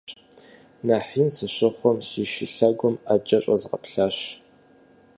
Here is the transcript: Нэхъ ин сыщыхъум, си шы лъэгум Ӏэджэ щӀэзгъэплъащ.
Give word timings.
Нэхъ 0.87 1.11
ин 1.21 1.29
сыщыхъум, 1.35 1.97
си 2.07 2.23
шы 2.31 2.45
лъэгум 2.53 2.95
Ӏэджэ 3.05 3.37
щӀэзгъэплъащ. 3.43 4.17